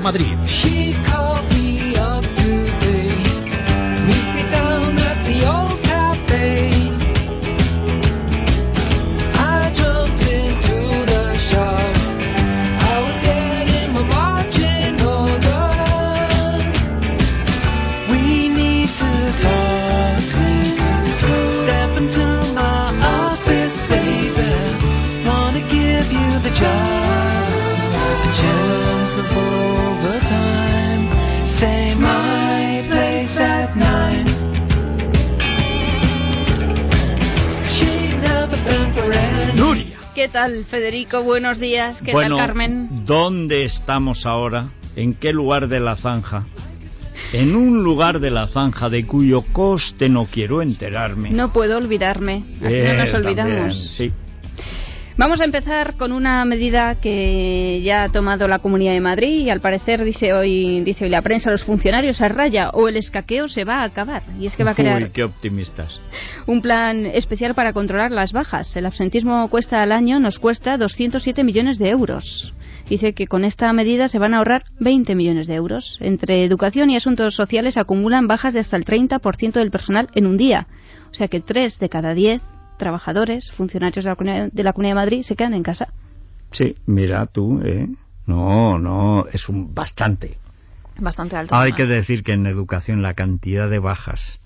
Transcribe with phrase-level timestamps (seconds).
[0.00, 0.89] Madrid.
[40.20, 41.22] ¿Qué tal, Federico?
[41.22, 42.02] Buenos días.
[42.02, 43.06] ¿Qué bueno, tal, Carmen?
[43.06, 44.68] ¿dónde estamos ahora?
[44.94, 46.44] ¿En qué lugar de la zanja?
[47.32, 51.30] En un lugar de la zanja de cuyo coste no quiero enterarme.
[51.30, 52.44] No puedo olvidarme.
[52.62, 53.96] Aquí Eh, no nos también, olvidamos.
[53.96, 54.12] sí.
[55.20, 59.50] Vamos a empezar con una medida que ya ha tomado la Comunidad de Madrid y
[59.50, 63.46] al parecer dice hoy dice hoy la prensa los funcionarios a raya o el escaqueo
[63.46, 66.00] se va a acabar y es que va a crear Uy, qué optimistas.
[66.46, 68.74] un plan especial para controlar las bajas.
[68.78, 72.54] El absentismo cuesta al año nos cuesta 207 millones de euros.
[72.88, 75.98] Dice que con esta medida se van a ahorrar 20 millones de euros.
[76.00, 80.38] Entre educación y asuntos sociales acumulan bajas de hasta el 30% del personal en un
[80.38, 80.66] día.
[81.10, 82.40] O sea que 3 de cada 10
[82.80, 85.92] trabajadores, funcionarios de la Comunidad de, la Comunidad de Madrid se quedan en casa.
[86.50, 87.88] Sí, mira tú, ¿eh?
[88.26, 90.38] No, no, es un bastante.
[90.98, 91.54] Bastante alto.
[91.54, 94.40] Hay que decir que en educación la cantidad de bajas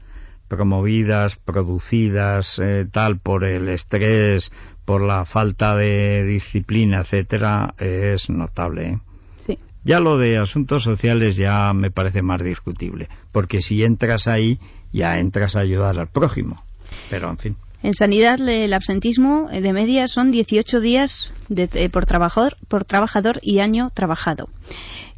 [0.49, 4.53] promovidas, producidas, eh, tal, por el estrés,
[4.85, 8.89] por la falta de disciplina, etcétera, es notable.
[8.89, 8.99] ¿eh?
[9.47, 9.59] Sí.
[9.85, 14.59] Ya lo de asuntos sociales ya me parece más discutible, porque si entras ahí,
[14.93, 16.63] ya entras a ayudar al prójimo.
[17.11, 17.57] Pero, en fin.
[17.85, 22.87] En sanidad el absentismo eh, de media son 18 días de- eh, por, trabajador, por
[22.87, 24.49] trabajador y año trabajado.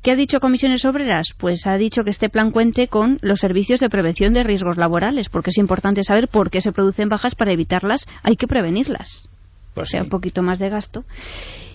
[0.02, 1.28] ¿Qué ha dicho Comisiones Obreras?
[1.38, 5.28] Pues ha dicho que este plan cuente con los servicios de prevención de riesgos laborales,
[5.28, 9.28] porque es importante saber por qué se producen bajas para evitarlas, hay que prevenirlas.
[9.74, 10.04] Pues o sea, sí.
[10.04, 11.04] un poquito más de gasto.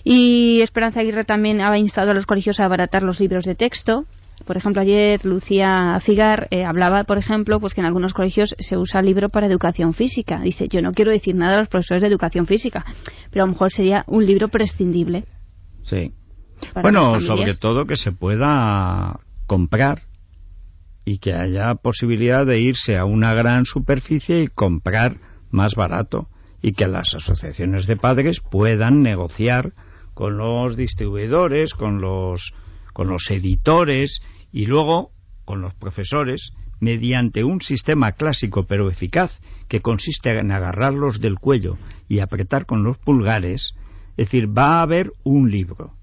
[0.04, 4.04] Y Esperanza Aguirre también ha instado a los colegios a abaratar los libros de texto.
[4.46, 8.76] Por ejemplo, ayer Lucía Figar eh, hablaba, por ejemplo, pues que en algunos colegios se
[8.76, 10.40] usa el libro para educación física.
[10.40, 12.84] Dice, yo no quiero decir nada a los profesores de educación física,
[13.30, 15.24] pero a lo mejor sería un libro prescindible.
[15.82, 16.12] Sí.
[16.80, 20.02] Bueno, sobre todo que se pueda comprar
[21.04, 25.16] y que haya posibilidad de irse a una gran superficie y comprar
[25.50, 26.28] más barato
[26.62, 29.72] y que las asociaciones de padres puedan negociar
[30.14, 32.54] con los distribuidores, con los
[32.92, 34.22] con los editores
[34.52, 35.12] y luego
[35.44, 41.78] con los profesores mediante un sistema clásico pero eficaz que consiste en agarrarlos del cuello
[42.08, 43.74] y apretar con los pulgares,
[44.10, 45.94] es decir, va a haber un libro.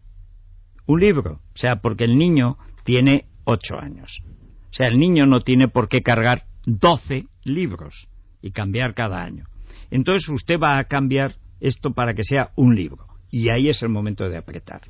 [0.86, 4.24] Un libro, o sea, porque el niño tiene ocho años.
[4.72, 8.08] O sea, el niño no tiene por qué cargar 12 libros
[8.42, 9.46] y cambiar cada año.
[9.92, 13.06] Entonces usted va a cambiar esto para que sea un libro.
[13.30, 14.82] Y ahí es el momento de apretar.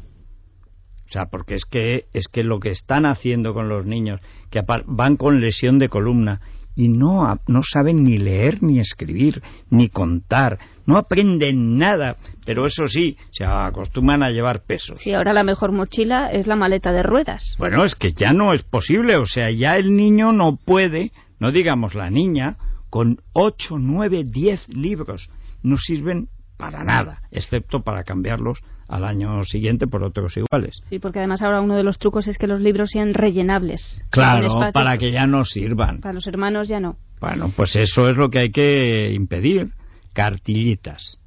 [1.09, 4.21] O sea, porque es que, es que lo que están haciendo con los niños,
[4.51, 6.39] que van con lesión de columna
[6.75, 12.85] y no, no saben ni leer ni escribir, ni contar, no aprenden nada, pero eso
[12.85, 15.01] sí, se acostumbran a llevar pesos.
[15.01, 17.55] Sí, ahora la mejor mochila es la maleta de ruedas.
[17.57, 21.51] Bueno, es que ya no es posible, o sea, ya el niño no puede, no
[21.51, 22.57] digamos la niña,
[22.89, 25.29] con 8, 9, 10 libros.
[25.63, 28.59] No sirven para nada, excepto para cambiarlos
[28.89, 30.81] al año siguiente por otros iguales.
[30.89, 34.03] Sí, porque además ahora uno de los trucos es que los libros sean rellenables.
[34.09, 34.73] Claro, espacio.
[34.73, 36.01] para que ya no sirvan.
[36.01, 36.97] Para los hermanos ya no.
[37.21, 39.69] Bueno, pues eso es lo que hay que impedir.
[40.13, 41.17] Cartillitas.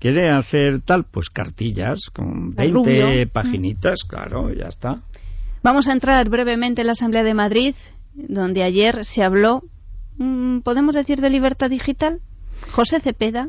[0.00, 1.04] ¿Quiere hacer tal?
[1.04, 3.28] Pues cartillas con El 20 rubio.
[3.32, 5.02] paginitas, claro, ya está.
[5.62, 7.76] Vamos a entrar brevemente en la Asamblea de Madrid,
[8.14, 9.62] donde ayer se habló,
[10.18, 12.20] mm, ¿podemos decir de libertad digital?
[12.72, 13.48] José Cepeda,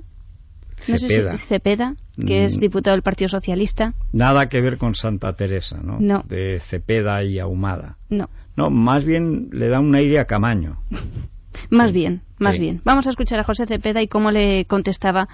[0.88, 1.38] no sé si- Cepeda.
[1.38, 1.96] Cepeda,
[2.28, 2.60] que es Mm.
[2.62, 3.94] diputado del Partido Socialista.
[4.12, 5.98] Nada que ver con Santa Teresa, ¿no?
[6.00, 6.24] No.
[6.28, 7.98] De Cepeda y Ahumada.
[8.10, 10.78] No, No, más bien le da un aire a Camaño.
[11.72, 12.62] más Sí, bien, más sí.
[12.62, 12.82] bien.
[12.84, 15.28] Vamos a escuchar a José Cepeda y cómo le contestaba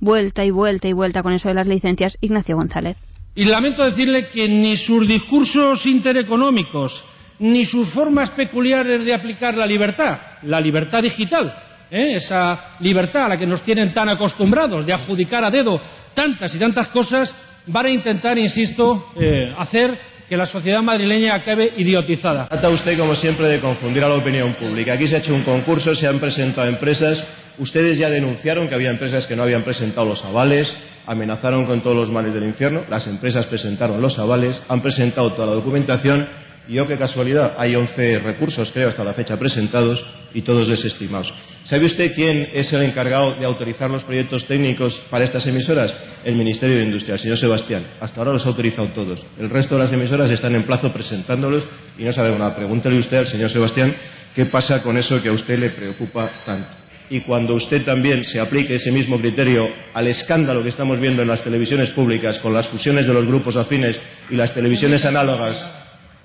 [0.00, 2.96] vuelta y vuelta y vuelta con eso de las licencias Ignacio González.
[3.34, 7.04] Y lamento decirle que ni sus discursos intereconómicos,
[7.38, 11.54] ni sus formas peculiares de aplicar la libertad, la libertad digital,
[11.90, 12.14] ¿eh?
[12.16, 15.80] esa libertad a la que nos tienen tan acostumbrados de adjudicar a dedo
[16.14, 17.34] tantas y tantas cosas,
[17.66, 19.98] van a intentar, insisto, eh, hacer
[20.28, 22.48] que la sociedad madrileña acabe idiotizada.
[22.48, 24.92] Trata usted, como siempre, de confundir a la opinión pública.
[24.92, 27.24] Aquí se ha hecho un concurso, se han presentado empresas.
[27.58, 30.76] Ustedes ya denunciaron que había empresas que no habían presentado los avales.
[31.06, 35.46] amenazaron con todos los males del infierno, las empresas presentaron los avales, han presentado toda
[35.46, 36.28] la documentación
[36.68, 40.04] y, oh, qué casualidad, hay 11 recursos, creo, hasta la fecha presentados
[40.34, 41.32] y todos desestimados.
[41.68, 45.94] ¿Sabe usted quién es el encargado de autorizar los proyectos técnicos para estas emisoras?
[46.24, 47.82] El Ministerio de Industria, el señor Sebastián.
[48.00, 49.22] Hasta ahora los ha autorizado todos.
[49.38, 51.64] El resto de las emisoras están en plazo presentándolos
[51.98, 52.56] y no sabemos nada.
[52.56, 53.94] Pregúntele usted al señor Sebastián
[54.34, 56.70] qué pasa con eso que a usted le preocupa tanto.
[57.10, 61.28] Y cuando usted también se aplique ese mismo criterio al escándalo que estamos viendo en
[61.28, 64.00] las televisiones públicas con las fusiones de los grupos afines
[64.30, 65.66] y las televisiones análogas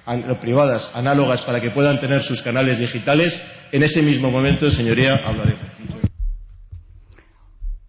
[0.06, 3.40] an- privadas análogas para que puedan tener sus canales digitales,
[3.74, 5.56] en ese mismo momento, señoría, hablaré.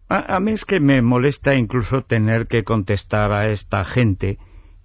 [0.08, 4.38] A, a mí es que me molesta incluso tener que contestar a esta gente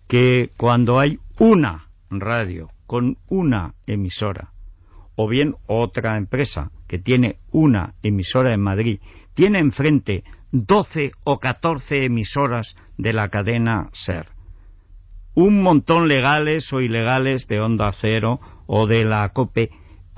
[0.10, 4.51] que cuando hay una radio con una emisora,
[5.16, 9.00] o bien otra empresa que tiene una emisora en Madrid,
[9.36, 14.25] tiene enfrente 12 o 14 emisoras de la cadena SER.
[15.34, 19.69] Un montón legales o ilegales de Onda Cero o de la COPE,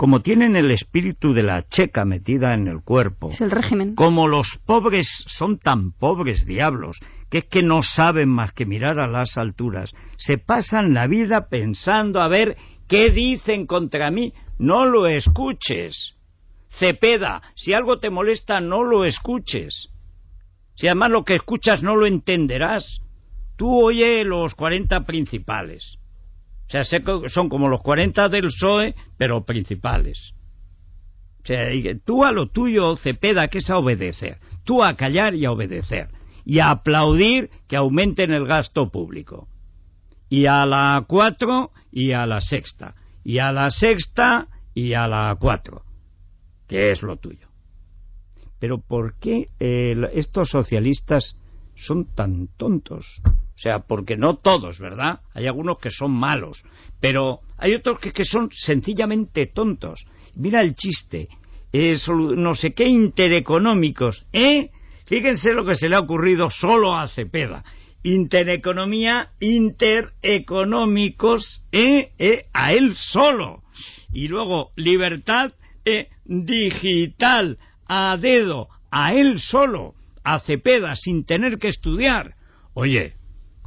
[0.02, 3.30] como tienen el espíritu de la checa metida en el cuerpo.
[3.30, 3.94] Es el régimen.
[3.94, 6.98] Como los pobres son tan pobres diablos,
[7.30, 11.46] que es que no saben más que mirar a las alturas, se pasan la vida
[11.48, 12.56] pensando a ver
[12.88, 14.32] qué dicen contra mí.
[14.58, 16.16] No lo escuches.
[16.68, 19.90] Cepeda, si algo te molesta, no lo escuches.
[20.74, 22.98] Si además lo que escuchas no lo entenderás.
[23.54, 26.00] Tú oye los 40 principales.
[26.72, 30.32] O sea, son como los 40 del PSOE, pero principales.
[31.42, 31.68] O sea,
[32.02, 34.38] tú a lo tuyo, Cepeda, que es a obedecer.
[34.64, 36.08] Tú a callar y a obedecer.
[36.46, 39.48] Y a aplaudir que aumenten el gasto público.
[40.30, 42.94] Y a la cuatro y a la sexta.
[43.22, 45.82] Y a la sexta y a la cuatro.
[46.68, 47.48] Que es lo tuyo.
[48.58, 51.36] Pero ¿por qué eh, estos socialistas
[51.74, 53.20] son tan tontos?
[53.62, 55.20] Sea, porque no todos, ¿verdad?
[55.34, 56.64] Hay algunos que son malos,
[56.98, 60.06] pero hay otros que, son sencillamente tontos.
[60.34, 61.28] Mira el chiste,
[61.72, 64.72] eh, no sé qué intereconómicos, ¿eh?
[65.06, 67.62] Fíjense lo que se le ha ocurrido solo a Cepeda.
[68.02, 72.10] Intereconomía, intereconómicos, ¿eh?
[72.18, 72.46] ¿eh?
[72.52, 73.62] A él solo.
[74.12, 75.52] Y luego, libertad
[75.84, 79.94] eh, digital, a dedo, a él solo,
[80.24, 82.34] a Cepeda, sin tener que estudiar.
[82.74, 83.21] Oye,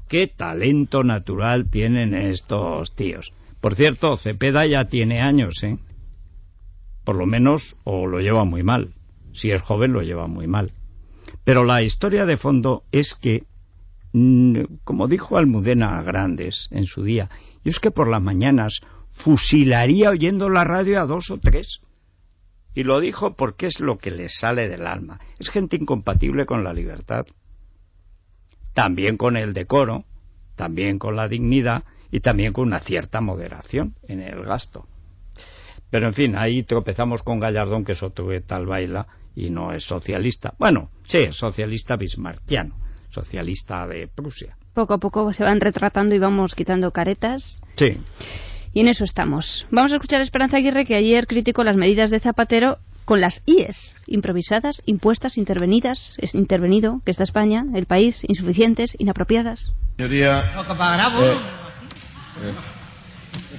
[0.08, 3.34] qué talento natural tienen estos tíos.
[3.62, 5.78] Por cierto, Cepeda ya tiene años, ¿eh?
[7.04, 8.94] Por lo menos, o lo lleva muy mal.
[9.34, 10.72] Si es joven, lo lleva muy mal.
[11.44, 13.44] Pero la historia de fondo es que,
[14.14, 17.30] mm, como dijo Almudena Grandes en su día,
[17.64, 18.82] yo es que por las mañanas
[19.12, 21.80] fusilaría oyendo la radio a dos o tres.
[22.74, 25.20] Y lo dijo porque es lo que le sale del alma.
[25.40, 27.26] Es gente incompatible con la libertad
[28.76, 30.04] también con el decoro,
[30.56, 34.86] también con la dignidad y también con una cierta moderación en el gasto.
[35.90, 39.72] Pero en fin, ahí tropezamos con Gallardón, que es otro que tal baila y no
[39.72, 40.54] es socialista.
[40.60, 42.76] Bueno, sí, es socialista bismarckiano,
[43.10, 44.58] socialista de Prusia.
[44.74, 47.62] Poco a poco se van retratando y vamos quitando caretas.
[47.78, 47.98] Sí,
[48.74, 49.66] Y en eso estamos.
[49.72, 53.42] Vamos a escuchar a Esperanza Aguirre, que ayer criticó las medidas de Zapatero con las
[53.46, 59.72] IES, improvisadas, impuestas, intervenidas, es intervenido, que está España, el país, insuficientes, inapropiadas.
[59.98, 60.52] Señoría.
[61.24, 61.38] eh,
[62.44, 62.54] eh,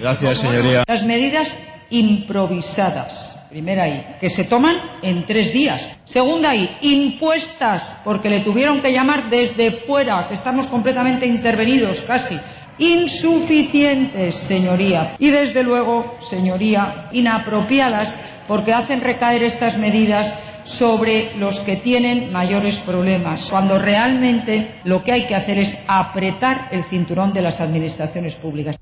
[0.00, 0.84] gracias, señoría.
[0.86, 1.56] Las medidas
[1.90, 5.88] improvisadas, primera I, que se toman en tres días.
[6.04, 12.38] Segunda I, impuestas, porque le tuvieron que llamar desde fuera, que estamos completamente intervenidos casi.
[12.78, 15.16] Insuficientes, señoría.
[15.18, 18.16] Y desde luego, señoría, inapropiadas,
[18.46, 25.12] porque hacen recaer estas medidas sobre los que tienen mayores problemas, cuando realmente lo que
[25.12, 28.76] hay que hacer es apretar el cinturón de las administraciones públicas.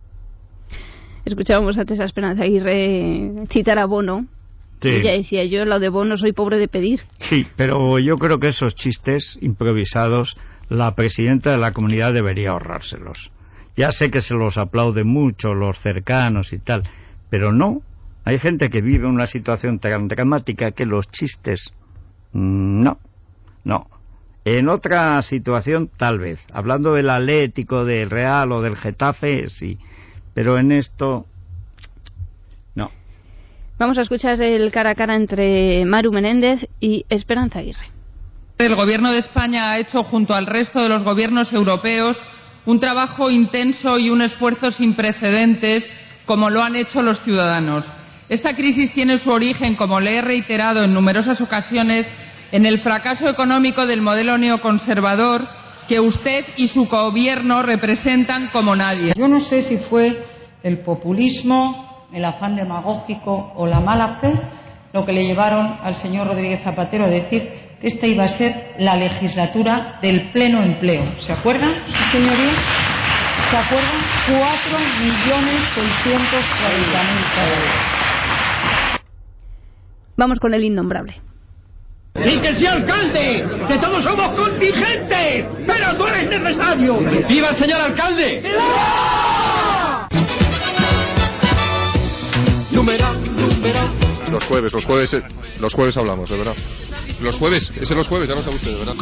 [1.25, 4.27] Escuchábamos antes a Esperanza Aguirre citar a Bono.
[4.81, 4.89] Sí.
[4.89, 7.03] Y ella decía, yo lo de Bono soy pobre de pedir.
[7.19, 10.37] sí, pero yo creo que esos chistes improvisados
[10.69, 13.31] la presidenta de la comunidad debería ahorrárselos.
[13.77, 16.85] Ya sé que se los aplaude mucho los cercanos y tal,
[17.31, 17.83] pero no.
[18.25, 21.73] Hay gente que vive una situación tan dramática que los chistes
[22.33, 22.99] mm, no,
[23.65, 23.89] no.
[24.45, 29.79] En otra situación tal vez, hablando del Atlético, del Real o del Getafe, sí,
[30.35, 31.27] pero en esto
[32.75, 32.91] no.
[33.79, 37.91] Vamos a escuchar el cara a cara entre Maru Menéndez y Esperanza Aguirre.
[38.59, 42.23] El Gobierno de España ha hecho, junto al resto de los gobiernos europeos,
[42.67, 45.91] un trabajo intenso y un esfuerzo sin precedentes,
[46.27, 47.87] como lo han hecho los ciudadanos.
[48.29, 52.11] Esta crisis tiene su origen, como le he reiterado en numerosas ocasiones,
[52.53, 55.47] en el fracaso económico del modelo neoconservador
[55.89, 59.13] que usted y su gobierno representan como nadie.
[59.17, 60.25] Yo no sé si fue
[60.63, 64.33] el populismo, el afán demagógico o la mala fe
[64.95, 67.51] lo que le llevaron al señor Rodríguez Zapatero a decir
[67.85, 71.05] esta iba a ser la legislatura del pleno empleo.
[71.19, 72.53] ¿Se acuerdan, sí, señoría?
[73.51, 74.01] ¿Se acuerdan?
[74.27, 74.39] 4.640.000
[77.51, 77.75] euros.
[80.17, 81.21] Vamos con el innombrable.
[82.25, 83.47] ¡Y que sea alcalde!
[83.69, 85.45] ¡Que todos somos contingentes!
[85.67, 87.01] ¡Pero tú eres necesario!
[87.29, 88.43] ¡Viva el señor alcalde!
[92.71, 93.21] Numeral.
[94.31, 95.23] Los jueves, los jueves, eh,
[95.61, 96.57] los jueves hablamos, de verdad.
[97.21, 98.95] Los jueves, ese los jueves, ya lo sabe usted, de verdad.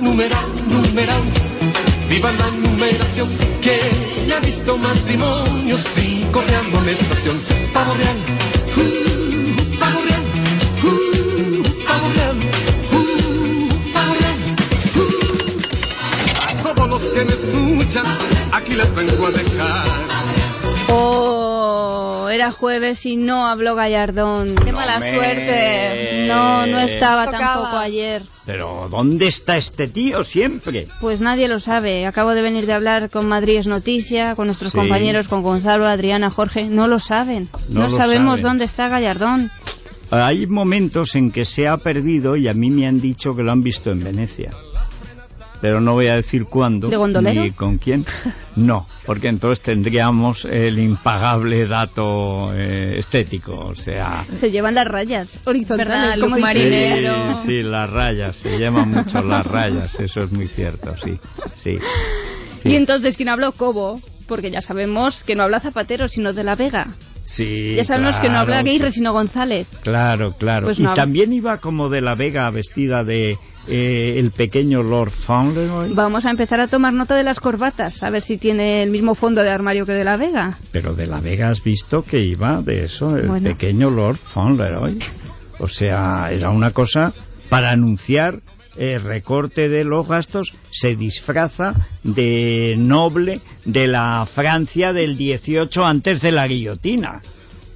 [0.00, 1.22] Numeral, numeral.
[2.08, 3.28] Viva la numeración.
[3.60, 3.78] Que
[4.26, 5.80] ya ha visto matrimonios.
[5.94, 7.36] Sí, correando la estación.
[7.72, 8.16] Pavo real.
[8.76, 10.24] Uh, pavo real.
[10.82, 12.36] Uh, pavo real.
[12.92, 14.56] Uh, pavo real.
[14.96, 15.08] Uh.
[16.48, 18.18] A todos los que me escuchan,
[18.52, 20.05] aquí les vengo a dejar.
[22.36, 24.56] Era jueves y no habló Gallardón.
[24.56, 25.14] Qué mala Hombre.
[25.14, 26.26] suerte.
[26.28, 27.54] No, no estaba Tocaba.
[27.54, 28.22] tampoco ayer.
[28.44, 30.86] Pero ¿dónde está este tío siempre?
[31.00, 32.04] Pues nadie lo sabe.
[32.04, 34.76] Acabo de venir de hablar con Madrid es Noticia, con nuestros Sí.
[34.78, 36.64] compañeros, con Gonzalo, Adriana, Jorge.
[36.64, 37.48] No lo saben.
[37.70, 38.42] No No, lo sabemos saben.
[38.52, 39.50] dónde está Gallardón.
[40.10, 43.50] Hay momentos en que se ha perdido y a mí me han dicho que lo
[43.50, 44.50] han visto en Venecia.
[45.60, 47.42] Pero no voy a decir cuándo ¿De gondolero?
[47.42, 48.04] ni con quién.
[48.56, 55.40] No, porque entonces tendríamos el impagable dato eh, estético, o sea, Se llevan las rayas
[55.44, 56.20] horizontales.
[56.20, 57.38] Como marinero.
[57.38, 61.18] Sí, sí, las rayas, se llaman mucho las rayas, eso es muy cierto, sí,
[61.56, 61.78] sí.
[62.58, 62.70] sí.
[62.70, 63.52] Y entonces, ¿quién habló?
[63.52, 64.00] Cobo.
[64.26, 66.88] Porque ya sabemos que no habla Zapatero, sino de la Vega.
[67.26, 69.66] Sí, ya sabemos que no habla claro, Aguirre, sino González.
[69.82, 70.66] Claro, claro.
[70.66, 70.94] Pues y habla.
[70.94, 75.92] también iba como de la Vega vestida de eh, el pequeño Lord Fauntleroy.
[75.92, 79.16] Vamos a empezar a tomar nota de las corbatas, a ver si tiene el mismo
[79.16, 80.56] fondo de armario que de la Vega.
[80.70, 83.50] Pero de la Vega has visto que iba de eso, el Bueno.
[83.50, 84.98] pequeño Lord Fauntleroy.
[85.58, 87.12] O sea, era una cosa
[87.48, 88.40] para anunciar
[88.76, 96.20] el recorte de los gastos, se disfraza de noble de la Francia del 18 antes
[96.20, 97.22] de la guillotina.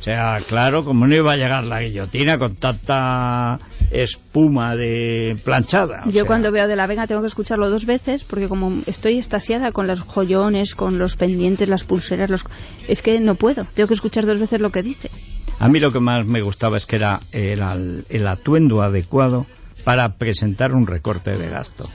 [0.01, 3.59] O sea, claro, como no iba a llegar la guillotina con tanta
[3.91, 6.05] espuma de planchada.
[6.07, 9.19] Yo sea, cuando veo de la Vega tengo que escucharlo dos veces porque como estoy
[9.19, 12.45] estasiada con los joyones, con los pendientes, las pulseras, los...
[12.89, 13.67] es que no puedo.
[13.75, 15.11] Tengo que escuchar dos veces lo que dice.
[15.59, 19.45] A mí lo que más me gustaba es que era el, el atuendo adecuado
[19.85, 21.89] para presentar un recorte de gasto.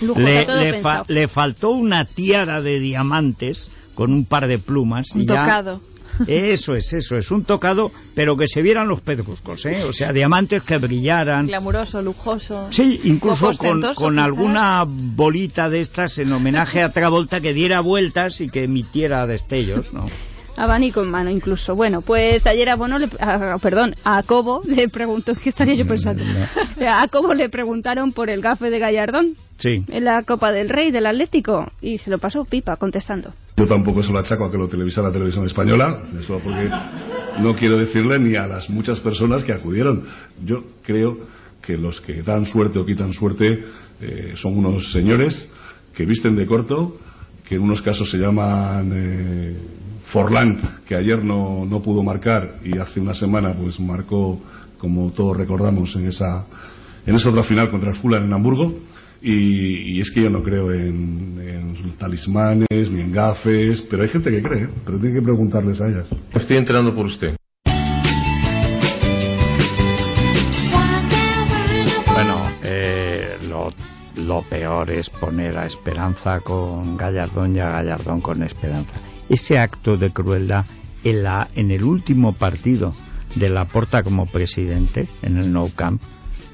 [0.00, 1.04] Lujo, Le, le pensado.
[1.04, 5.08] fa- le faltó una tiara de diamantes con un par de plumas.
[5.14, 5.80] y Un ya- tocado.
[6.26, 9.84] Eso es, eso es, un tocado, pero que se vieran los pedruscos, ¿eh?
[9.84, 11.46] O sea, diamantes que brillaran.
[11.46, 12.72] Glamuroso, lujoso.
[12.72, 13.52] Sí, incluso
[13.94, 19.26] con, alguna bolita de estas en homenaje a Travolta que diera vueltas y que emitiera
[19.28, 20.06] destellos, ¿no?
[20.58, 21.74] Abanico en mano incluso.
[21.76, 25.86] Bueno, pues ayer a Bono, le, a- perdón, a Cobo le preguntó, ¿qué estaría yo
[25.86, 26.22] pensando?
[26.86, 29.82] A Cobo le preguntaron por el gafe de Gallardón Sí.
[29.88, 33.32] en la Copa del Rey del Atlético y se lo pasó pipa contestando.
[33.56, 36.70] Yo tampoco se lo achaco a que lo televisa la televisión española, eso porque
[37.40, 40.04] no quiero decirle ni a las muchas personas que acudieron.
[40.44, 41.18] Yo creo
[41.60, 43.64] que los que dan suerte o quitan suerte
[44.00, 45.50] eh, son unos señores
[45.92, 46.96] que visten de corto,
[47.48, 49.56] que en unos casos se llaman eh,
[50.10, 54.40] Forlán, que ayer no, no pudo marcar y hace una semana pues marcó,
[54.78, 56.46] como todos recordamos, en esa,
[57.06, 58.74] en esa otra final contra el Fulham en Hamburgo.
[59.20, 64.08] Y, y es que yo no creo en, en talismanes ni en gafes, pero hay
[64.08, 64.68] gente que cree, ¿eh?
[64.86, 66.06] pero tiene que preguntarles a ellas.
[66.32, 67.36] Estoy enterando por usted.
[72.14, 73.74] Bueno, eh, lo,
[74.16, 78.92] lo peor es poner a Esperanza con Gallardón y a Gallardón con Esperanza.
[79.28, 80.64] Ese acto de crueldad
[81.04, 82.94] en, la, en el último partido
[83.34, 86.02] de la Porta como presidente, en el Nou Camp,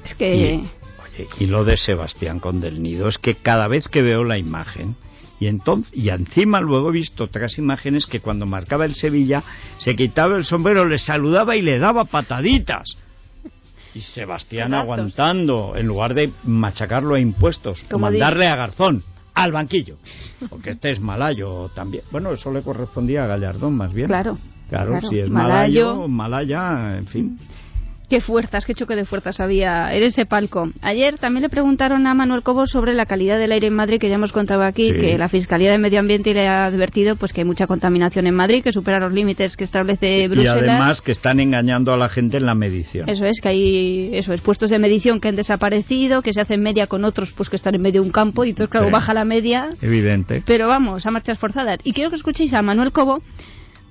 [0.03, 0.35] Es que...
[0.35, 0.69] y,
[1.03, 4.37] oye, y lo de Sebastián con Del Nido, es que cada vez que veo la
[4.37, 4.95] imagen,
[5.39, 9.43] y, entonces, y encima luego he visto otras imágenes que cuando marcaba el Sevilla,
[9.77, 12.97] se quitaba el sombrero, le saludaba y le daba pataditas.
[13.93, 19.03] Y Sebastián aguantando, en lugar de machacarlo a impuestos, Como mandarle a Garzón,
[19.35, 19.97] al banquillo.
[20.49, 22.03] Porque este es malayo también.
[22.11, 24.07] Bueno, eso le correspondía a Gallardón más bien.
[24.07, 24.37] Claro,
[24.69, 25.07] Claro, claro.
[25.07, 26.07] si es Malayo.
[26.07, 27.37] malayo, malaya, en fin.
[28.15, 30.69] Qué fuerzas, qué choque de fuerzas había en ese palco.
[30.81, 34.07] Ayer también le preguntaron a Manuel Cobo sobre la calidad del aire en Madrid, que
[34.07, 34.93] ya hemos contado aquí, Sí.
[34.93, 38.33] que la Fiscalía de Medio Ambiente le ha advertido pues que hay mucha contaminación en
[38.33, 40.55] Madrid, que supera los límites que establece Y Bruselas.
[40.59, 43.09] además que están engañando a la gente en la medición.
[43.09, 46.61] Eso es, que hay eso es, puestos de medición que han desaparecido, que se hacen
[46.61, 48.93] media con otros pues que están en medio de un campo y entonces claro, Sí.
[48.93, 50.41] baja la media, Evidente.
[50.45, 51.79] pero vamos, a marchas forzadas.
[51.83, 53.19] Y quiero que escuchéis a Manuel Cobo,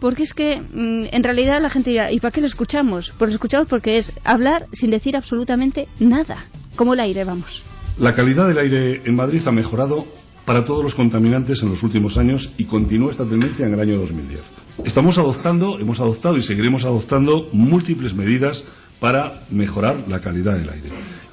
[0.01, 3.13] porque es que mm, en realidad la gente dirá, ¿y para qué lo escuchamos?
[3.19, 6.37] Pues lo escuchamos porque es hablar sin decir absolutamente nada,
[6.77, 7.63] como el aire, vamos.
[7.99, 10.07] La calidad del aire en Madrid ha mejorado
[10.45, 13.99] para todos los contaminantes en los últimos años y continúa esta tendencia en el año
[13.99, 14.41] 2010.
[14.85, 18.65] Estamos adoptando, hemos adoptado y seguiremos adoptando múltiples medidas
[19.01, 20.89] para mejorar la calidad del aire.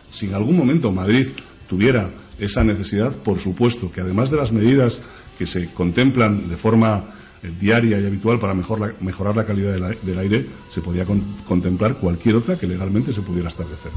[0.09, 1.27] Si en algún momento Madrid
[1.67, 5.01] tuviera esa necesidad, por supuesto que además de las medidas
[5.37, 7.13] que se contemplan de forma
[7.59, 11.35] diaria y habitual para mejor la- mejorar la calidad del, del aire, se podía con-
[11.47, 13.91] contemplar cualquier otra que legalmente se pudiera establecer.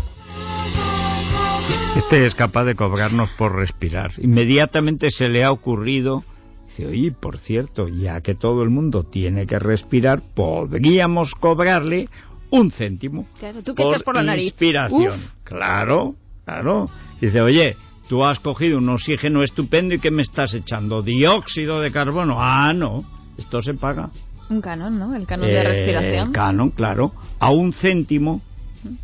[1.96, 4.12] Este es capaz de cobrarnos por respirar.
[4.18, 6.24] Inmediatamente se le ha ocurrido,
[6.66, 12.08] dice, oye, por cierto, ya que todo el mundo tiene que respirar, podríamos cobrarle
[12.50, 13.26] un céntimo.
[13.38, 14.44] Claro, ¿tú echas por la nariz?
[14.44, 15.20] Inspiración.
[15.20, 15.30] Uf.
[15.44, 16.90] Claro, claro.
[17.20, 17.76] Dice, oye,
[18.08, 21.00] tú has cogido un oxígeno estupendo y ¿qué me estás echando?
[21.02, 22.36] ¿Dióxido de carbono?
[22.38, 23.04] Ah, no.
[23.38, 24.10] Esto se paga.
[24.50, 25.14] Un canon, ¿no?
[25.16, 26.26] El canon Eh, de respiración.
[26.28, 27.12] El canon, claro.
[27.38, 28.42] A un céntimo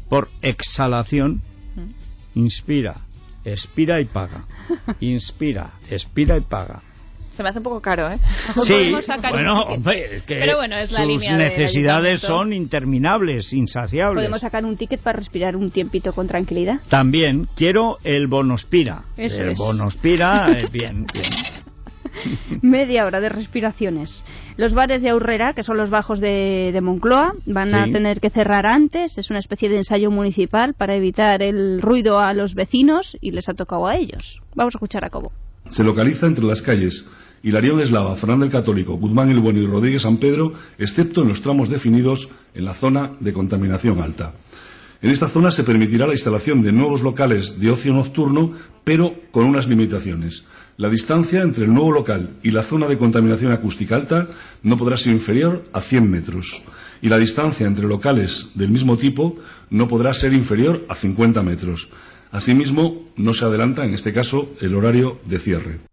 [0.08, 1.42] por exhalación.
[2.34, 2.96] Inspira,
[3.44, 4.44] expira y paga.
[5.00, 6.82] Inspira, expira y paga.
[7.36, 8.18] Se me hace un poco caro, ¿eh?
[8.64, 9.76] Sí, Podemos sacar un bueno, ticket.
[9.78, 14.16] hombre, es que Pero bueno, es la sus línea de necesidades son interminables, insaciables.
[14.20, 16.80] Podemos sacar un ticket para respirar un tiempito con tranquilidad.
[16.88, 19.04] También quiero el bonospira.
[19.16, 19.58] Eso el es.
[19.58, 21.24] bonospira, eh, bien, bien.
[22.62, 24.24] Media hora de respiraciones.
[24.56, 28.30] Los bares de Aurrera, que son los bajos de, de Moncloa, van a tener que
[28.30, 29.18] cerrar antes.
[29.18, 33.48] Es una especie de ensayo municipal para evitar el ruido a los vecinos y les
[33.48, 34.42] ha tocado a ellos.
[34.54, 35.32] Vamos a escuchar a Cobo.
[35.70, 37.06] Se localiza entre las calles
[37.42, 41.28] Hilarión de Eslava, Fernández el Católico, Guzmán el Bueno y Rodríguez San Pedro, excepto en
[41.28, 44.32] los tramos definidos en la zona de contaminación alta.
[45.00, 48.52] En esta zona se permitirá la instalación de nuevos locales de ocio nocturno,
[48.84, 50.44] pero con unas limitaciones.
[50.80, 54.28] La distancia entre el nuevo local y la zona de contaminación acústica alta
[54.62, 56.62] no podrá ser inferior a 100 metros.
[57.02, 59.36] Y la distancia entre locales del mismo tipo
[59.68, 61.90] no podrá ser inferior a 50 metros.
[62.32, 65.89] Asimismo, no se adelanta, en este caso, el horario de cierre.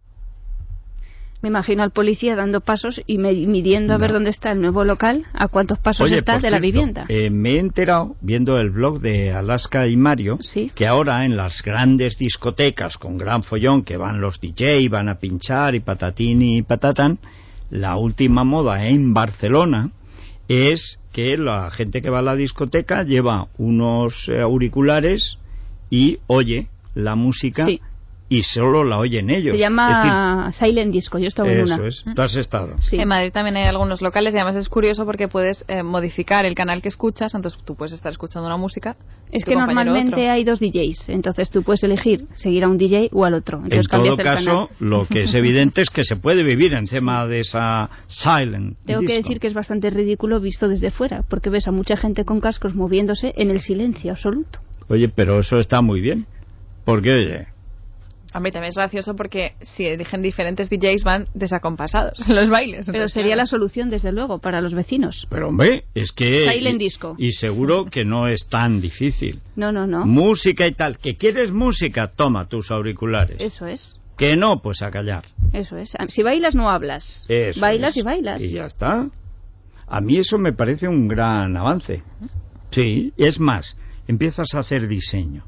[1.48, 4.84] Me imagino al policía dando pasos y me- midiendo a ver dónde está el nuevo
[4.84, 7.06] local, a cuántos pasos Oye, está de la vivienda.
[7.08, 10.40] eh, me he enterado, viendo el blog de Alaska y Mario,
[10.76, 15.20] que ahora en las grandes discotecas con gran follón que van los DJ, van a
[15.20, 17.18] pinchar y patatín y patatán,
[17.70, 19.92] la última moda en Barcelona
[20.50, 25.38] es que la gente que va a la discoteca lleva unos eh, auriculares
[25.90, 27.80] y oye la música Sí.
[28.30, 29.54] Y solo la oyen ellos.
[29.54, 31.18] Se llama Silent Disco.
[31.18, 31.88] Yo he estado en Eso una.
[31.88, 32.04] es.
[32.14, 32.76] Tú has estado.
[32.92, 36.54] En Madrid también hay algunos locales y además es curioso porque puedes eh, modificar el
[36.54, 38.98] canal que escuchas, entonces tú puedes estar escuchando una música.
[39.32, 40.32] Es que normalmente otro.
[40.32, 43.58] hay dos DJs, entonces tú puedes elegir seguir a un DJ o al otro.
[43.64, 44.68] Entonces En todo el caso, canal.
[44.80, 49.08] lo que es evidente es que se puede vivir encima de esa silent Tengo que
[49.08, 49.24] disco.
[49.24, 52.76] decir que es bastante ridículo visto desde fuera, porque ves a mucha gente con cascos
[52.76, 54.60] moviéndose en el silencio absoluto.
[54.90, 56.26] Oye, pero eso está muy bien.
[56.86, 57.48] Porque, oye,
[58.34, 62.88] A mí también es gracioso porque si eligen diferentes DJs van desacompasados en los bailes.
[62.92, 65.28] Pero sería la solución, desde luego, para los vecinos.
[65.30, 66.50] pero hombre, es que...
[66.52, 67.16] Silent y, disco.
[67.18, 69.42] Y seguro que no es tan difícil.
[69.56, 70.06] No, no, no.
[70.06, 70.98] Música y tal.
[70.98, 72.08] ¿Que quieres música?
[72.16, 73.42] Toma tus auriculares.
[73.42, 74.00] Eso es.
[74.18, 75.26] Que no, pues a callar.
[75.54, 75.94] Eso es.
[76.10, 77.26] Si bailas, no hablas.
[77.30, 77.98] Eso bailas es.
[77.98, 78.42] y bailas.
[78.42, 79.10] Y ya está.
[79.88, 82.04] A mí eso me parece un gran avance.
[82.72, 85.46] Sí, es más, empiezas a hacer diseño.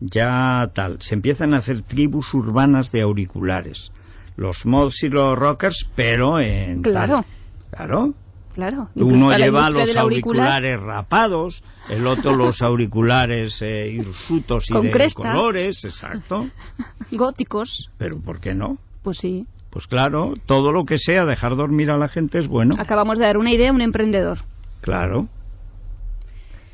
[0.00, 3.90] Ya tal, se empiezan a hacer tribus urbanas de auriculares.
[4.36, 6.82] Los mods y los rockers, pero en...
[6.82, 6.92] tal.
[6.92, 7.24] Claro.
[7.70, 8.14] Claro.
[8.54, 8.88] Claro.
[8.96, 14.90] Uno lleva los auricular, auriculares rapados, el otro los auriculares eh, hirsutos y Con de
[14.90, 15.32] cresta.
[15.32, 16.48] colores, exacto.
[17.12, 17.90] Góticos.
[17.96, 18.78] Pero ¿por qué no?
[19.02, 19.46] Pues sí.
[19.70, 22.74] Pues claro, todo lo que sea dejar dormir a la gente es bueno.
[22.76, 24.38] Acabamos de dar una idea a un emprendedor.
[24.80, 25.28] Claro.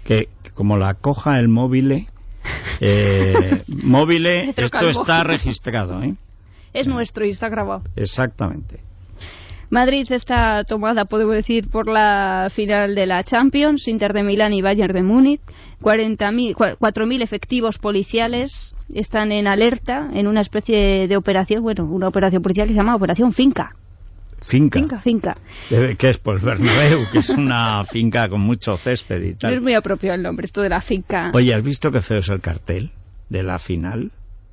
[0.04, 2.06] Que, que como la coja el móvil,
[2.80, 6.14] eh, móvil, Pedro esto está registrado, ¿eh?
[6.72, 7.82] Es nuestro y está grabado.
[7.96, 8.80] Exactamente.
[9.70, 14.62] Madrid está tomada, podemos decir, por la final de la Champions, Inter de Milán y
[14.62, 15.40] Bayern de Múnich.
[15.82, 22.08] 40.000 cua- 4.000 efectivos policiales están en alerta en una especie de operación, bueno, una
[22.08, 23.74] operación policial que se llama Operación Finca.
[24.46, 24.78] Finca.
[24.78, 25.00] Finca.
[25.00, 25.34] Finca.
[25.98, 29.60] Que es pues Bernabéu, que es una finca con mucho césped y No es tal.
[29.60, 31.30] muy apropiado el nombre, esto de la finca.
[31.34, 32.92] Oye, ¿has visto qué feo es el cartel
[33.28, 34.12] de la final?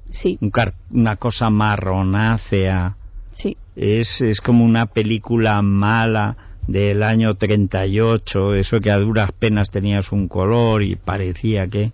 [0.09, 2.95] Sí, Un car- una cosa marronácea.
[3.31, 3.57] sí.
[3.75, 10.11] Es, es como una película mala del año 38, eso que a duras penas tenías
[10.11, 11.91] un color y parecía que...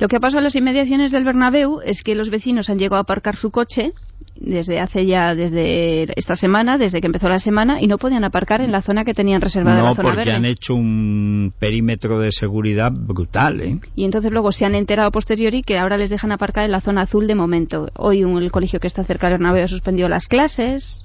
[0.00, 2.96] Lo que ha pasado en las inmediaciones del Bernabéu es que los vecinos han llegado
[2.96, 3.92] a aparcar su coche
[4.40, 8.60] desde hace ya, desde esta semana, desde que empezó la semana, y no podían aparcar
[8.60, 10.32] en la zona que tenían reservada No, la zona porque verde.
[10.32, 13.78] han hecho un perímetro de seguridad brutal, ¿eh?
[13.96, 17.02] Y entonces luego se han enterado posteriori que ahora les dejan aparcar en la zona
[17.02, 17.88] azul de momento.
[17.96, 21.04] Hoy un- el colegio que está cerca del Bernabéu ha suspendido las clases.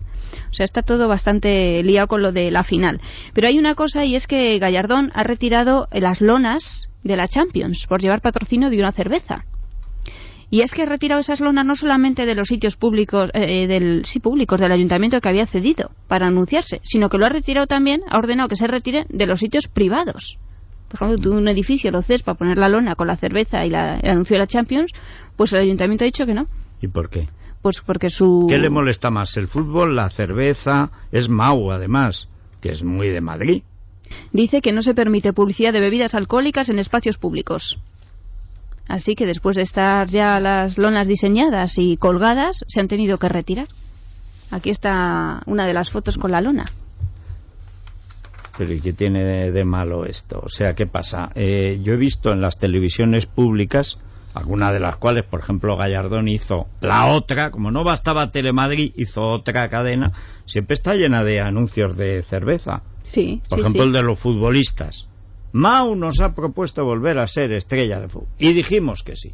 [0.50, 3.00] O sea, está todo bastante liado con lo de la final.
[3.34, 7.86] Pero hay una cosa y es que Gallardón ha retirado las lonas de la Champions
[7.88, 9.46] por llevar patrocinio de una cerveza.
[10.54, 14.06] Y es que ha retirado esas lonas no solamente de los sitios públicos, eh, del,
[14.06, 18.02] sí, públicos del ayuntamiento que había cedido para anunciarse, sino que lo ha retirado también,
[18.08, 20.38] ha ordenado que se retiren de los sitios privados.
[20.90, 23.72] Por ejemplo, tú un edificio lo cedes para poner la lona con la cerveza y
[23.72, 24.92] la- el anuncio de la Champions,
[25.36, 26.46] pues el ayuntamiento ha dicho que no.
[26.82, 27.30] ¿Y por qué?
[27.64, 28.46] Pues porque su...
[28.48, 29.36] ¿Qué le molesta más?
[29.38, 30.92] ¿El fútbol, la cerveza?
[31.12, 32.30] Es Mau, además,
[32.62, 33.64] que es muy de Madrid.
[34.32, 37.80] dice que no se permite publicidad de bebidas alcohólicas en espacios públicos.
[38.88, 43.30] Así que después de estar ya las lonas diseñadas y colgadas, se han tenido que
[43.30, 43.68] retirar.
[44.52, 46.66] Aquí está una de las fotos con la lona.
[48.58, 50.40] Pero ¿y qué tiene de, de malo esto?
[50.44, 51.32] O sea, ¿qué pasa?
[51.34, 53.98] Eh, yo he visto en las televisiones públicas,
[54.36, 59.22] algunas de las cuales, por ejemplo, Gallardón hizo la otra, como no bastaba Telemadrid, hizo
[59.28, 60.12] otra cadena,
[60.46, 62.84] siempre está llena de anuncios de cerveza.
[63.06, 63.88] Sí, Por sí, ejemplo, sí.
[63.88, 65.08] el de los futbolistas.
[65.54, 68.28] Mau nos ha propuesto volver a ser estrella de fútbol.
[68.40, 69.34] Y dijimos que sí.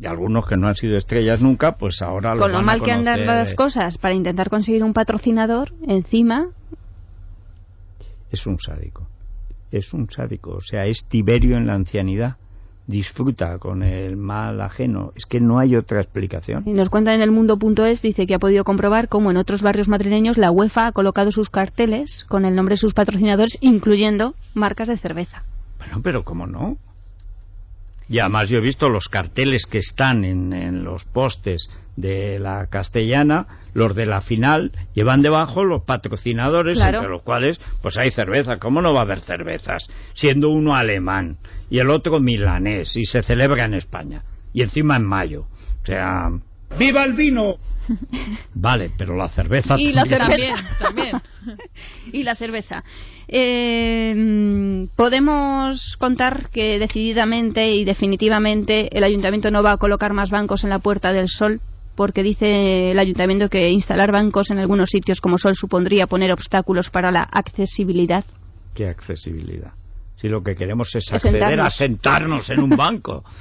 [0.00, 2.66] Y algunos que no han sido estrellas nunca, pues ahora lo Con lo van a
[2.66, 6.48] mal que andan las cosas para intentar conseguir un patrocinador, encima,
[8.30, 9.08] Es un sádico.
[9.70, 10.52] Es un sádico.
[10.52, 12.36] O sea, es Tiberio en la ancianidad.
[12.86, 15.12] Disfruta con el mal ajeno.
[15.14, 16.64] Es que no hay otra explicación.
[16.66, 19.88] y nos cuenta en el mundo.es, dice que ha podido comprobar cómo en otros barrios
[19.88, 24.88] madrileños la UEFA ha colocado sus carteles con el nombre de sus patrocinadores, incluyendo marcas
[24.88, 25.44] de cerveza.
[25.78, 26.76] Bueno, pero ¿cómo no?
[28.10, 32.66] Y además yo he visto los carteles que están en, en los postes de la
[32.66, 36.98] castellana, los de la final, llevan debajo los patrocinadores, Claro.
[36.98, 38.58] entre los cuales pues hay cerveza.
[38.58, 39.86] ¿Cómo no va a haber cervezas?
[40.14, 41.38] Siendo uno alemán
[41.70, 44.24] y el otro milanés y se celebra en España.
[44.52, 45.42] Y encima en mayo.
[45.82, 46.30] O sea,
[46.78, 47.56] ¡Viva el vino!
[48.54, 50.54] vale, pero la cerveza Y la también.
[50.56, 50.78] cerveza.
[50.78, 51.22] También,
[52.12, 52.84] y la cerveza.
[53.28, 60.64] Eh, podemos contar que decididamente y definitivamente el ayuntamiento no va a colocar más bancos
[60.64, 61.60] en la Puerta del Sol
[61.96, 66.90] porque dice el ayuntamiento que instalar bancos en algunos sitios como Sol supondría poner obstáculos
[66.90, 68.24] para la accesibilidad.
[68.74, 69.72] ¿Qué accesibilidad?
[70.16, 73.24] Si lo que queremos es Es acceder a sentarnos en un banco.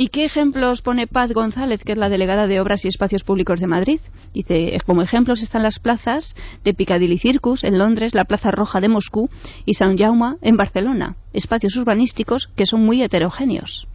[0.00, 3.58] ¿Y qué ejemplos pone Paz González, que es la delegada de Obras y Espacios Públicos
[3.58, 3.98] de Madrid?
[4.32, 8.88] Dice, como ejemplos están las plazas de Piccadilly Circus en Londres, la Plaza Roja de
[8.88, 9.28] Moscú
[9.64, 13.88] y Sant Jaume en Barcelona, espacios urbanísticos que son muy heterogéneos.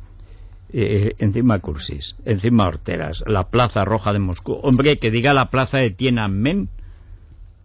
[0.74, 4.60] Eh, encima Cursis, encima Horteras, la Plaza Roja de Moscú.
[4.62, 6.68] Hombre, que diga la Plaza de Tiananmen.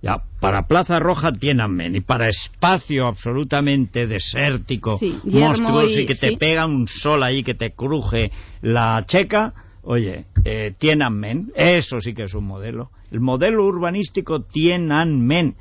[0.01, 6.15] Ya, para Plaza Roja Tiananmen y para espacio absolutamente desértico, Sí, monstruoso y, y- que
[6.15, 6.37] te sí.
[6.37, 8.31] pega un sol ahí que te cruje
[8.63, 12.91] la checa, oye, eh, Tiananmen, eso sí que es un modelo.
[13.11, 15.57] El modelo urbanístico Tiananmen.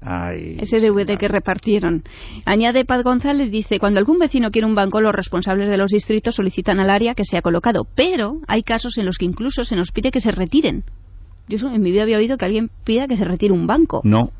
[0.00, 2.02] Ay, Ese DVD que repartieron.
[2.44, 6.34] Añade Paz González, dice, cuando algún vecino quiere un banco, los responsables de los distritos
[6.34, 9.92] solicitan al área que sea colocado, pero hay casos en los que incluso se nos
[9.92, 10.82] pide que se retiren.
[11.52, 14.00] Yo eso en mi vida había oído que alguien pida que se retire un banco.
[14.04, 14.30] No,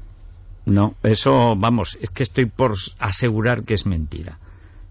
[0.65, 4.39] no, eso, vamos, es que estoy por asegurar que es mentira.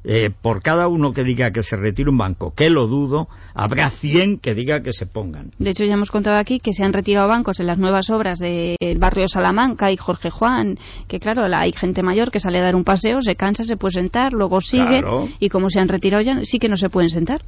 [0.03, 3.89] Eh, por cada uno que diga que se retire un banco, que lo dudo, habrá
[3.91, 5.51] 100 que diga que se pongan.
[5.59, 8.39] De hecho, ya hemos contado aquí que se han retirado bancos en las nuevas obras
[8.39, 12.63] del barrio Salamanca y Jorge Juan, que claro, la- hay gente mayor que sale a
[12.63, 15.27] dar un paseo, se cansa, se puede sentar, luego sigue, Claro.
[15.39, 17.41] y como se han retirado ya, sí que no se pueden sentar.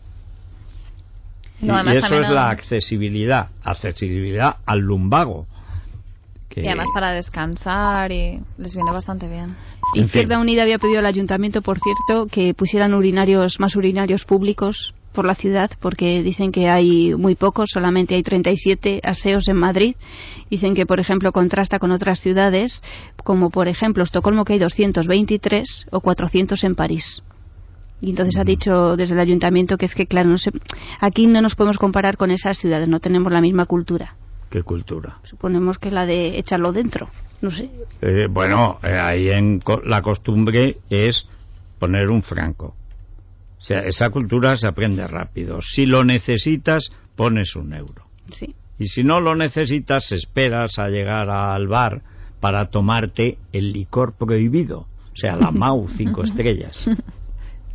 [1.63, 5.47] No, y eso es la accesibilidad, accesibilidad al lumbago.
[6.49, 9.55] Que, Y además para descansar y les viene bastante bien.
[9.95, 10.41] En Izquierda fin.
[10.41, 15.35] Unida había pedido al ayuntamiento, por cierto, que pusieran urinarios, más urinarios públicos por la
[15.35, 19.95] ciudad, porque dicen que hay muy pocos, solamente hay 37 aseos en Madrid.
[20.49, 22.83] Dicen que, por ejemplo, contrasta con otras ciudades,
[23.23, 27.23] como por ejemplo Estocolmo, que hay 223 o 400 en París.
[28.03, 30.51] Y entonces ha dicho desde el ayuntamiento que es que, claro, no sé,
[30.99, 34.15] aquí no nos podemos comparar con esas ciudades, no tenemos la misma cultura.
[34.49, 35.19] ¿Qué cultura?
[35.23, 37.09] Suponemos que la de echarlo dentro.
[37.41, 37.69] No sé.
[38.01, 41.25] Eh, bueno, eh, ahí en co- la costumbre es
[41.79, 42.75] poner un franco.
[43.57, 45.61] O sea, esa cultura se aprende rápido.
[45.61, 48.03] Si lo necesitas, pones un euro.
[48.31, 48.53] Sí.
[48.79, 52.01] Y si no lo necesitas, esperas a llegar al bar
[52.41, 54.79] para tomarte el licor prohibido.
[55.13, 56.85] O sea, la Mau cinco estrellas.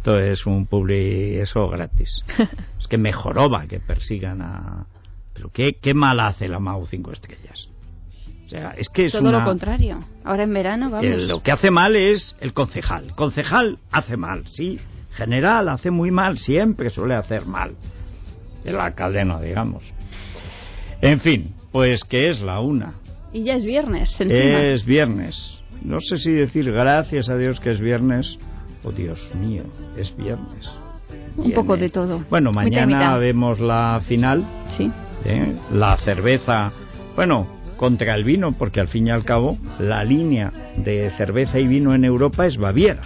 [0.08, 2.24] Esto es un publi, eso gratis.
[2.80, 4.86] Es que me joroba que persigan a...
[5.34, 7.68] Pero qué, qué mal hace la Mau cinco estrellas.
[8.46, 9.40] O sea, es que es Todo una...
[9.40, 9.98] lo contrario.
[10.24, 11.28] Ahora en verano, vamos.
[11.28, 13.14] Lo que hace mal es el concejal.
[13.16, 14.80] Concejal hace mal, sí.
[15.10, 17.74] General hace muy mal, siempre suele hacer mal.
[18.64, 19.92] El alcalde no, digamos.
[21.02, 22.94] En fin, pues que es la una.
[23.30, 24.62] Y ya es viernes, encima.
[24.62, 25.60] Es viernes.
[25.82, 28.38] No sé si decir gracias a Dios que es viernes
[28.88, 29.64] o Dios mío,
[29.96, 30.70] es viernes.
[31.36, 32.24] Un poco de todo.
[32.30, 33.20] Bueno, mañana mitad.
[33.20, 34.44] vemos la final.
[34.76, 34.90] Sí.
[35.24, 35.54] ¿eh?
[35.72, 36.70] La cerveza.
[37.14, 37.46] Bueno,
[37.76, 41.94] contra el vino, porque al fin y al cabo la línea de cerveza y vino
[41.94, 43.02] en Europa es Baviera.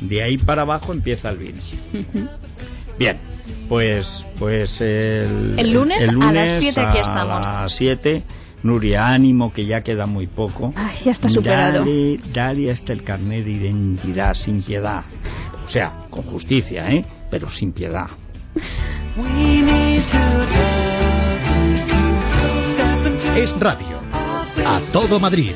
[0.00, 1.60] De ahí para abajo empieza el vino.
[2.98, 3.18] Bien,
[3.68, 7.46] pues pues el, El lunes a las siete aquí estamos.
[7.46, 8.22] A las 7,
[8.62, 10.72] Nuria, ánimo que ya queda muy poco.
[10.74, 11.80] Ay, ya está superado.
[11.80, 15.04] Dale, dale hasta el carnet de identidad sin piedad.
[15.64, 17.04] O sea, con justicia, ¿eh?
[17.30, 18.08] Pero sin piedad.
[23.36, 23.98] Es radio.
[24.64, 25.52] A todo Madrid.